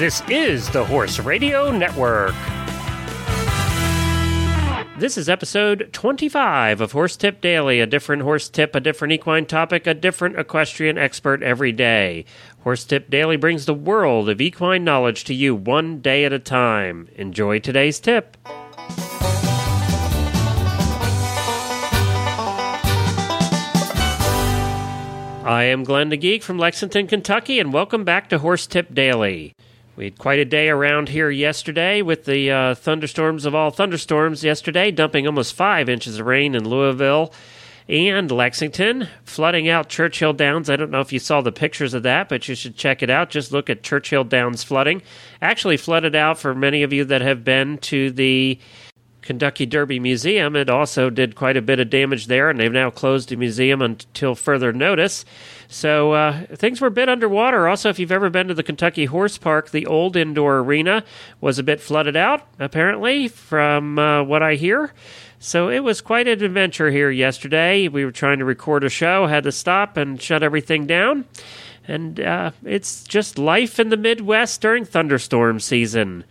[0.00, 2.34] This is the Horse Radio Network.
[4.96, 9.44] This is episode 25 of Horse Tip Daily, a different horse tip, a different equine
[9.44, 12.24] topic, a different equestrian expert every day.
[12.60, 16.38] Horse Tip Daily brings the world of equine knowledge to you one day at a
[16.38, 17.10] time.
[17.16, 18.38] Enjoy today's tip.
[25.44, 29.54] I am Glenn the Geek from Lexington, Kentucky, and welcome back to Horse Tip Daily.
[29.96, 34.42] We had quite a day around here yesterday with the uh, thunderstorms of all thunderstorms
[34.42, 37.32] yesterday, dumping almost five inches of rain in Louisville
[37.88, 40.70] and Lexington, flooding out Churchill Downs.
[40.70, 43.10] I don't know if you saw the pictures of that, but you should check it
[43.10, 43.30] out.
[43.30, 45.02] Just look at Churchill Downs flooding.
[45.42, 48.60] Actually, flooded out for many of you that have been to the
[49.22, 50.56] Kentucky Derby Museum.
[50.56, 53.82] It also did quite a bit of damage there, and they've now closed the museum
[53.82, 55.24] until further notice.
[55.68, 57.68] So uh, things were a bit underwater.
[57.68, 61.04] Also, if you've ever been to the Kentucky Horse Park, the old indoor arena
[61.40, 64.92] was a bit flooded out, apparently, from uh, what I hear.
[65.38, 67.88] So it was quite an adventure here yesterday.
[67.88, 71.24] We were trying to record a show, had to stop and shut everything down.
[71.88, 76.24] And uh, it's just life in the Midwest during thunderstorm season.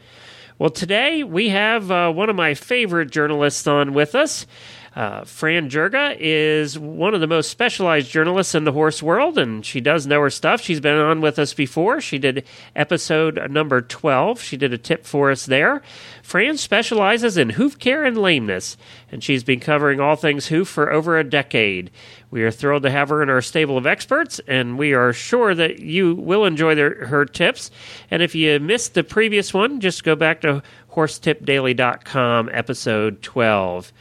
[0.59, 4.45] Well, today we have uh, one of my favorite journalists on with us.
[4.93, 9.65] Uh, Fran Jurga is one of the most specialized journalists in the horse world, and
[9.65, 10.59] she does know her stuff.
[10.59, 12.01] She's been on with us before.
[12.01, 12.43] She did
[12.75, 14.41] episode number 12.
[14.41, 15.81] She did a tip for us there.
[16.21, 18.75] Fran specializes in hoof care and lameness,
[19.09, 21.89] and she's been covering all things hoof for over a decade.
[22.31, 25.55] We are thrilled to have her in our stable of experts, and we are sure
[25.55, 27.71] that you will enjoy their, her tips.
[28.11, 33.91] And if you missed the previous one, just go back to horsetipdaily.com, episode 12.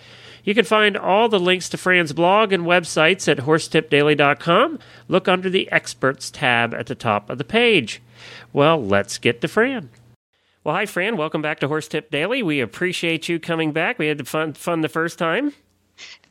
[0.44, 4.78] You can find all the links to Fran's blog and websites at horsetipdaily.com.
[5.08, 8.02] Look under the Experts tab at the top of the page.
[8.52, 9.90] Well, let's get to Fran.
[10.64, 11.16] Well, hi, Fran.
[11.16, 12.42] Welcome back to Horse Tip Daily.
[12.42, 13.98] We appreciate you coming back.
[13.98, 15.54] We had fun, fun the first time.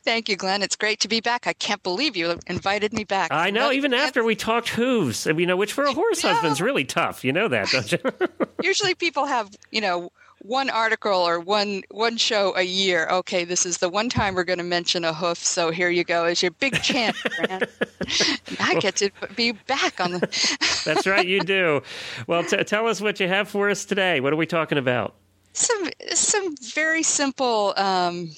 [0.08, 0.62] Thank you, Glenn.
[0.62, 1.46] It's great to be back.
[1.46, 3.30] I can't believe you invited me back.
[3.30, 6.86] I know, even after we talked hooves, you know, which for a horse husband's really
[6.86, 7.26] tough.
[7.26, 7.98] You know that, don't you?
[8.62, 13.06] Usually people have, you know, one article or one one show a year.
[13.10, 15.36] Okay, this is the one time we're going to mention a hoof.
[15.44, 17.22] So here you go as your big chance,
[18.60, 20.20] I get to be back on the.
[20.86, 21.82] That's right, you do.
[22.26, 24.20] Well, t- tell us what you have for us today.
[24.20, 25.16] What are we talking about?
[25.52, 27.74] Some some very simple.
[27.76, 28.30] Um,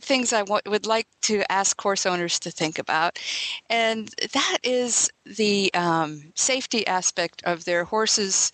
[0.00, 3.18] things I w- would like to ask course owners to think about,
[3.68, 8.52] and that is the um, safety aspect of their horses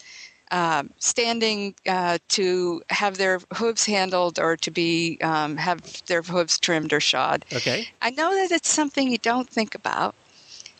[0.50, 6.58] um, standing uh, to have their hooves handled or to be um, have their hooves
[6.58, 7.44] trimmed or shod.
[7.52, 7.88] Okay.
[8.00, 10.14] I know that it's something you don't think about.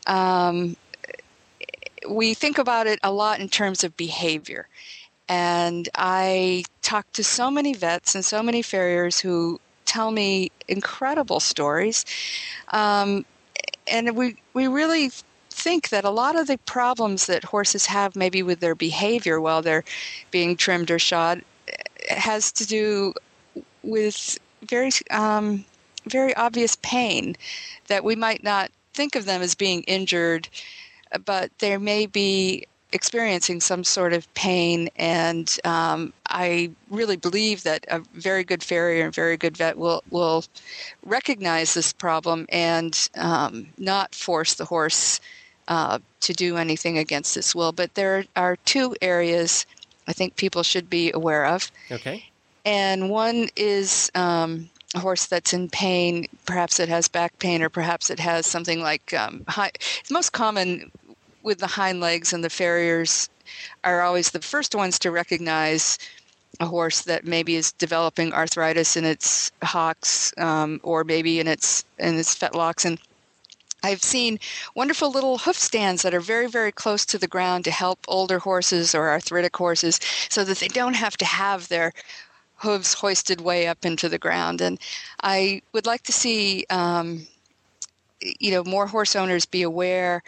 [0.06, 0.76] Um,
[2.08, 4.68] we think about it a lot in terms of behavior.
[5.28, 11.40] And I talk to so many vets and so many farriers who tell me incredible
[11.40, 12.04] stories.
[12.68, 13.24] Um,
[13.90, 15.10] and we, we really
[15.50, 19.62] think that a lot of the problems that horses have, maybe with their behavior while
[19.62, 19.84] they're
[20.30, 21.42] being trimmed or shod,
[22.10, 23.14] has to do
[23.82, 24.38] with
[24.68, 25.64] very, um,
[26.06, 27.34] very obvious pain
[27.88, 30.48] that we might not think of them as being injured,
[31.24, 37.84] but there may be experiencing some sort of pain, and um, I really believe that
[37.88, 40.44] a very good farrier and very good vet will will
[41.04, 45.20] recognize this problem and um, not force the horse
[45.68, 47.72] uh, to do anything against its will.
[47.72, 49.66] But there are two areas
[50.06, 51.70] I think people should be aware of.
[51.90, 52.24] Okay.
[52.64, 56.26] And one is um, a horse that's in pain.
[56.46, 59.72] Perhaps it has back pain, or perhaps it has something like um, high.
[60.00, 60.90] It's most common
[61.42, 63.28] with the hind legs, and the farriers
[63.84, 65.98] are always the first ones to recognize
[66.60, 71.84] a horse that maybe is developing arthritis in its hocks um, or maybe in its
[71.98, 72.98] in its fetlocks and
[73.82, 74.40] I've seen
[74.74, 78.40] wonderful little hoof stands that are very, very close to the ground to help older
[78.40, 81.92] horses or arthritic horses so that they don't have to have their
[82.56, 84.60] hooves hoisted way up into the ground.
[84.60, 84.80] And
[85.22, 87.28] I would like to see, um,
[88.20, 90.22] you know, more horse owners be aware.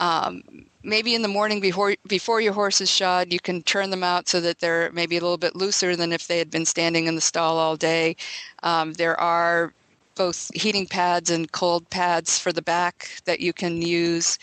[0.00, 0.42] Um,
[0.82, 4.28] maybe in the morning before before your horse is shod, you can turn them out
[4.28, 7.14] so that they're maybe a little bit looser than if they had been standing in
[7.14, 8.16] the stall all day.
[8.62, 9.72] Um, there are
[10.16, 14.38] both heating pads and cold pads for the back that you can use.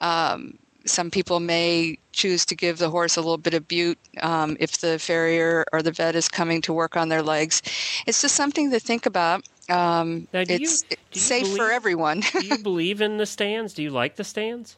[0.00, 4.56] Um, some people may choose to give the horse a little bit of bute um,
[4.60, 7.62] if the farrier or the vet is coming to work on their legs.
[8.06, 9.46] It's just something to think about.
[9.68, 12.22] Um, now, it's you, safe believe, for everyone.
[12.32, 13.74] do you believe in the stands?
[13.74, 14.76] Do you like the stands?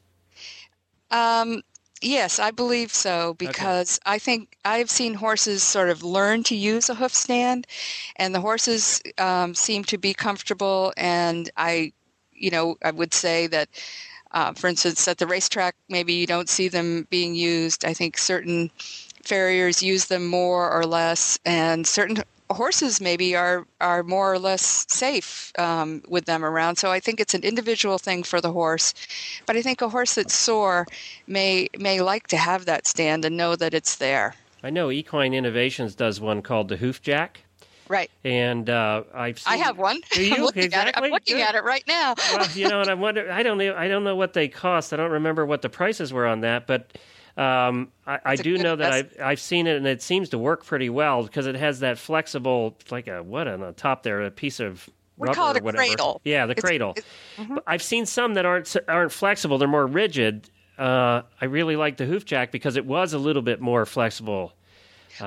[1.10, 1.62] Um,
[2.02, 6.88] Yes, I believe so because I think I've seen horses sort of learn to use
[6.88, 7.66] a hoof stand,
[8.16, 10.94] and the horses um, seem to be comfortable.
[10.96, 11.92] And I,
[12.32, 13.68] you know, I would say that,
[14.32, 17.84] uh, for instance, at the racetrack, maybe you don't see them being used.
[17.84, 18.70] I think certain
[19.22, 24.86] farriers use them more or less, and certain horses maybe are are more or less
[24.88, 26.76] safe um, with them around.
[26.76, 28.94] So I think it's an individual thing for the horse,
[29.46, 30.86] but I think a horse that's sore
[31.26, 34.34] may may like to have that stand and know that it's there.
[34.62, 37.40] I know Equine Innovations does one called the Hoof Jack.
[37.90, 38.10] Right.
[38.24, 40.00] And uh, I've seen, I have one.
[40.12, 40.34] Do you?
[40.36, 40.88] I'm looking exactly.
[40.94, 41.04] at it.
[41.04, 41.42] I'm looking Good.
[41.42, 42.14] at it right now.
[42.32, 43.30] well, you know, and I wonder.
[43.30, 43.74] I don't know.
[43.76, 44.92] I don't know what they cost.
[44.92, 46.96] I don't remember what the prices were on that, but
[47.36, 49.16] um, I, I do know that I've.
[49.20, 52.76] I've seen it, and it seems to work pretty well because it has that flexible,
[52.90, 55.60] like a what on the top there, a piece of We rubber call it or
[55.60, 55.84] a whatever.
[55.84, 56.20] cradle.
[56.24, 56.94] Yeah, the It's- cradle.
[56.96, 60.48] it's- But I've seen some that aren't aren't flexible; they're more rigid.
[60.78, 64.52] Uh, I really like the hoof jack because it was a little bit more flexible.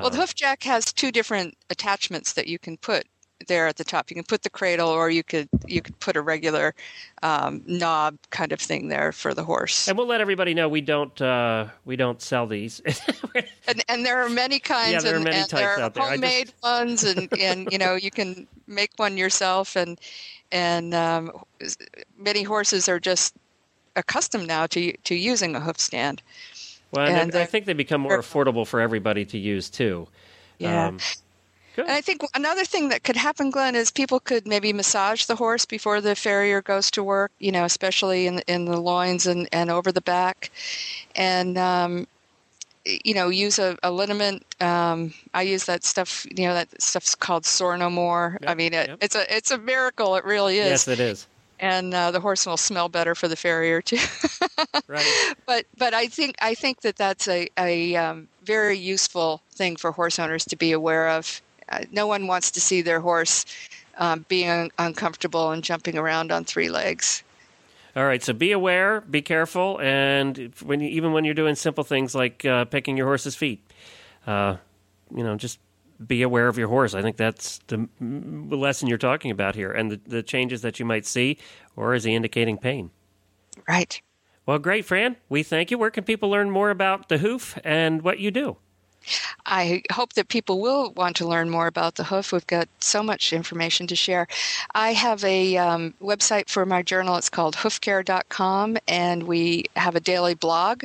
[0.01, 3.05] Well, the hoof jack has two different attachments that you can put
[3.47, 4.09] there at the top.
[4.09, 6.73] You can put the cradle, or you could you could put a regular
[7.21, 9.87] um, knob kind of thing there for the horse.
[9.87, 12.81] And we'll let everybody know we don't uh, we don't sell these.
[13.65, 14.91] And, and there are many kinds.
[14.91, 16.03] Yeah, there are many and types are out there.
[16.03, 19.99] I just- homemade ones, and and you know you can make one yourself, and
[20.51, 21.31] and um,
[22.17, 23.35] many horses are just
[23.95, 26.21] accustomed now to to using a hoof stand.
[26.93, 30.07] Well, and And, I think they become more affordable for everybody to use too.
[30.59, 30.87] Yeah.
[30.87, 30.99] Um.
[31.75, 35.35] And I think another thing that could happen, Glenn, is people could maybe massage the
[35.35, 37.31] horse before the farrier goes to work.
[37.39, 40.51] You know, especially in in the loins and, and over the back,
[41.15, 42.07] and um,
[42.85, 44.43] you know, use a, a liniment.
[44.61, 46.25] Um, I use that stuff.
[46.29, 48.37] You know, that stuff's called Sore No More.
[48.45, 48.97] I mean, it, yep.
[49.01, 50.15] it's a it's a miracle.
[50.15, 50.69] It really is.
[50.69, 51.27] Yes, it is.
[51.59, 53.97] And uh, the horse will smell better for the farrier too.
[54.87, 55.33] Right.
[55.45, 59.91] but but I think I think that that's a a um, very useful thing for
[59.91, 61.41] horse owners to be aware of.
[61.69, 63.45] Uh, no one wants to see their horse
[63.97, 67.23] um, being un- uncomfortable and jumping around on three legs.
[67.95, 68.23] All right.
[68.23, 72.43] So be aware, be careful, and when you, even when you're doing simple things like
[72.45, 73.61] uh, picking your horse's feet,
[74.27, 74.57] uh,
[75.15, 75.59] you know, just
[76.07, 76.93] be aware of your horse.
[76.93, 80.85] I think that's the lesson you're talking about here, and the, the changes that you
[80.85, 81.37] might see,
[81.75, 82.91] or is he indicating pain?
[83.67, 84.01] Right.
[84.45, 85.15] Well, great, Fran.
[85.29, 85.77] We thank you.
[85.77, 88.57] Where can people learn more about the hoof and what you do?
[89.45, 92.31] I hope that people will want to learn more about the hoof.
[92.31, 94.27] We've got so much information to share.
[94.73, 97.17] I have a um, website for my journal.
[97.17, 100.83] It's called hoofcare.com, and we have a daily blog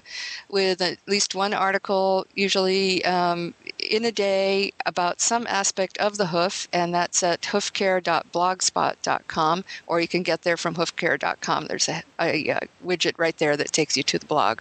[0.49, 6.27] with at least one article, usually um, in a day, about some aspect of the
[6.27, 11.67] hoof, and that's at hoofcare.blogspot.com, or you can get there from hoofcare.com.
[11.67, 14.61] There's a, a, uh widget right there that takes you to the blog.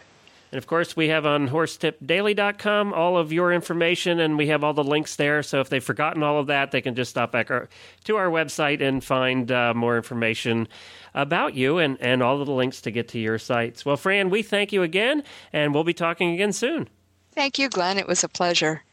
[0.52, 4.74] And of course, we have on horsetipdaily.com all of your information, and we have all
[4.74, 5.44] the links there.
[5.44, 7.68] So if they've forgotten all of that, they can just stop back our,
[8.06, 10.68] to our website and find uh, more information
[11.14, 13.86] about you and, and all of the links to get to your sites.
[13.86, 16.88] Well, Fran, we thank you again, and we'll be talking again soon.
[17.34, 17.98] Thank you, Glenn.
[17.98, 18.84] It was a pleasure.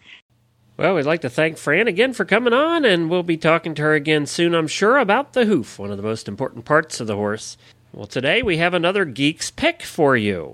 [0.76, 3.82] Well, we'd like to thank Fran again for coming on, and we'll be talking to
[3.82, 7.06] her again soon, I'm sure, about the hoof, one of the most important parts of
[7.06, 7.56] the horse.
[7.92, 10.52] Well, today we have another Geek's Pick for you.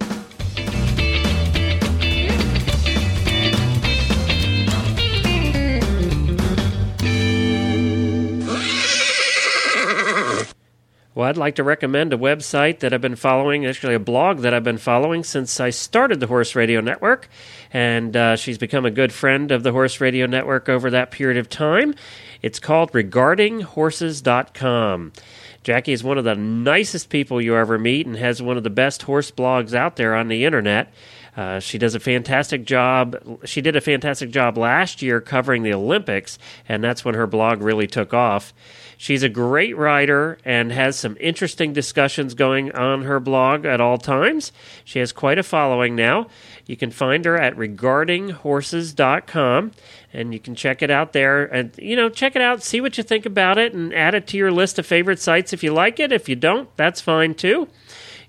[11.20, 14.54] Well, I'd like to recommend a website that I've been following, actually, a blog that
[14.54, 17.28] I've been following since I started the Horse Radio Network.
[17.74, 21.36] And uh, she's become a good friend of the Horse Radio Network over that period
[21.36, 21.94] of time.
[22.40, 25.12] It's called regardinghorses.com.
[25.62, 28.70] Jackie is one of the nicest people you ever meet and has one of the
[28.70, 30.90] best horse blogs out there on the internet.
[31.40, 33.16] Uh, she does a fantastic job.
[33.46, 37.62] She did a fantastic job last year covering the Olympics, and that's when her blog
[37.62, 38.52] really took off.
[38.98, 43.96] She's a great writer and has some interesting discussions going on her blog at all
[43.96, 44.52] times.
[44.84, 46.26] She has quite a following now.
[46.66, 49.70] You can find her at regardinghorses.com
[50.12, 52.98] and you can check it out there and you know check it out see what
[52.98, 55.72] you think about it and add it to your list of favorite sites if you
[55.72, 57.68] like it if you don't that's fine too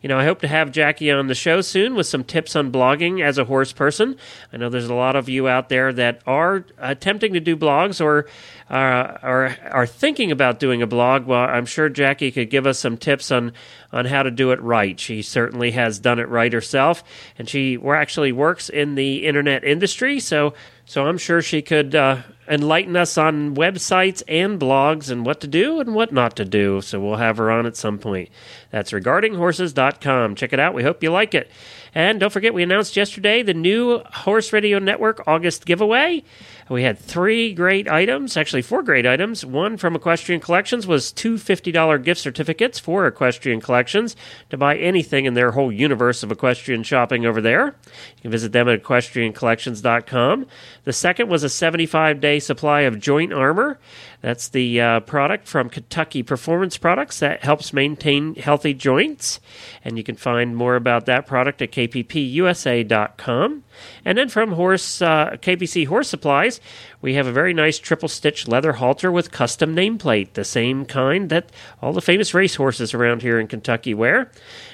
[0.01, 2.71] you know, I hope to have Jackie on the show soon with some tips on
[2.71, 4.15] blogging as a horse person.
[4.51, 8.03] I know there's a lot of you out there that are attempting to do blogs
[8.03, 8.27] or
[8.69, 11.27] uh, are are thinking about doing a blog.
[11.27, 13.53] Well, I'm sure Jackie could give us some tips on
[13.91, 14.99] on how to do it right.
[14.99, 17.03] She certainly has done it right herself,
[17.37, 20.55] and she actually works in the internet industry, so
[20.91, 22.17] So I'm sure she could uh,
[22.49, 26.81] enlighten us on websites and blogs and what to do and what not to do.
[26.81, 28.27] So we'll have her on at some point.
[28.71, 30.35] That's regardinghorses.com.
[30.35, 30.73] Check it out.
[30.73, 31.49] We hope you like it.
[31.95, 36.25] And don't forget, we announced yesterday the new Horse Radio Network August giveaway.
[36.71, 39.45] We had three great items, actually four great items.
[39.45, 44.15] One from Equestrian Collections was two $50 gift certificates for Equestrian Collections
[44.49, 47.75] to buy anything in their whole universe of equestrian shopping over there.
[48.15, 50.45] You can visit them at equestriancollections.com.
[50.85, 53.77] The second was a 75 day supply of joint armor.
[54.21, 59.39] That's the uh, product from Kentucky Performance Products that helps maintain healthy joints.
[59.83, 63.63] And you can find more about that product at kppusa.com.
[64.05, 66.61] And then from Horse uh, KBC Horse Supplies,
[67.01, 71.29] we have a very nice triple stitch leather halter with custom nameplate, the same kind
[71.29, 71.49] that
[71.81, 74.29] all the famous racehorses around here in Kentucky wear.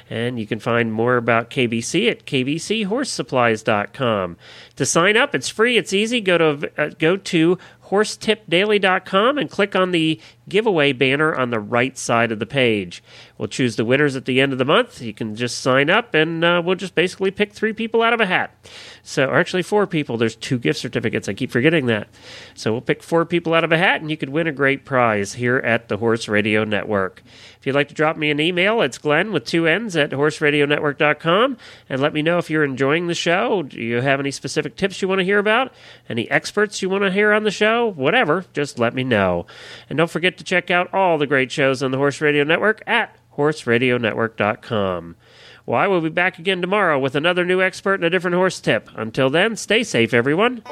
[0.10, 4.38] And you can find more about KBC at kbchorse.supplies.com.
[4.78, 6.22] To sign up, it's free, it's easy.
[6.22, 7.58] Go to uh, go to
[7.90, 13.04] horsetipdaily.com and click on the giveaway banner on the right side of the page.
[13.38, 15.02] We'll choose the winners at the end of the month.
[15.02, 18.22] You can just sign up and uh, we'll just basically pick three people out of
[18.22, 18.54] a hat.
[19.04, 20.18] So, or actually four people.
[20.18, 21.30] There's two gift certificates.
[21.30, 22.08] I keep forgetting that.
[22.56, 24.86] So we'll pick four people out of a hat and you could win a great
[24.86, 27.24] prize here at the Horse Radio Network.
[27.68, 31.58] You'd like to drop me an email, it's Glenn with two N's at horseradionetwork.com
[31.90, 33.62] and let me know if you're enjoying the show.
[33.64, 35.74] Do you have any specific tips you want to hear about?
[36.08, 37.92] Any experts you want to hear on the show?
[37.92, 39.48] Whatever, just let me know.
[39.90, 42.82] And don't forget to check out all the great shows on the Horse Radio Network
[42.88, 45.18] at horseradionetwork.com.
[45.66, 48.62] Well, I will be back again tomorrow with another new expert and a different horse
[48.62, 48.90] tip.
[48.96, 50.64] Until then, stay safe, everyone.